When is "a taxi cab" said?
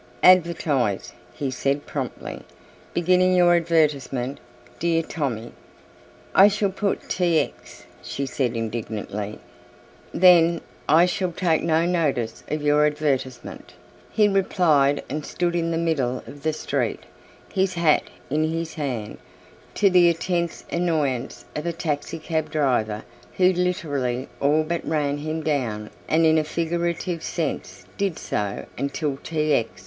21.67-22.49